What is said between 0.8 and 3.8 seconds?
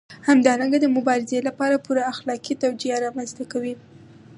د مبارزې لپاره پوره اخلاقي توجیه رامنځته کوي.